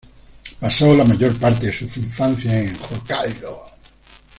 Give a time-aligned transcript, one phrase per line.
[0.59, 3.65] Pasó la mayor parte de su infancia en Hokkaido.